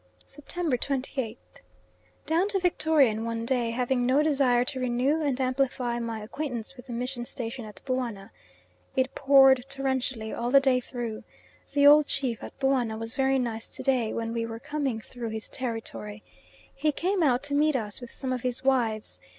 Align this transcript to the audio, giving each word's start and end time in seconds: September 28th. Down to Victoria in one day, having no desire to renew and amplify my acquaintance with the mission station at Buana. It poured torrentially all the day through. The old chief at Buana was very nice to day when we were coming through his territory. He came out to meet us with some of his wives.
September 0.25 0.77
28th. 0.79 1.37
Down 2.25 2.47
to 2.47 2.59
Victoria 2.59 3.11
in 3.11 3.23
one 3.23 3.45
day, 3.45 3.69
having 3.69 4.03
no 4.03 4.23
desire 4.23 4.65
to 4.65 4.79
renew 4.79 5.21
and 5.21 5.39
amplify 5.39 5.99
my 5.99 6.21
acquaintance 6.23 6.75
with 6.75 6.87
the 6.87 6.91
mission 6.91 7.23
station 7.23 7.65
at 7.65 7.83
Buana. 7.85 8.31
It 8.95 9.13
poured 9.13 9.63
torrentially 9.69 10.33
all 10.33 10.49
the 10.49 10.59
day 10.59 10.79
through. 10.79 11.23
The 11.73 11.85
old 11.85 12.07
chief 12.07 12.41
at 12.43 12.59
Buana 12.59 12.97
was 12.97 13.13
very 13.13 13.37
nice 13.37 13.69
to 13.69 13.83
day 13.83 14.11
when 14.11 14.33
we 14.33 14.43
were 14.43 14.57
coming 14.57 14.99
through 14.99 15.29
his 15.29 15.49
territory. 15.49 16.23
He 16.73 16.91
came 16.91 17.21
out 17.21 17.43
to 17.43 17.53
meet 17.53 17.75
us 17.75 18.01
with 18.01 18.09
some 18.11 18.33
of 18.33 18.41
his 18.41 18.63
wives. 18.63 19.19